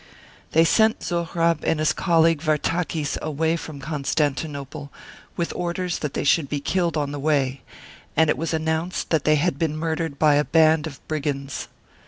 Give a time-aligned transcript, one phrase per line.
[0.53, 4.91] They sent Zohrab and his colleague Vartakis away from Constantinople,
[5.37, 7.61] with orders that they should be killed on the way,
[8.17, 11.67] and it was announced that they had been murdered by a band of brigands.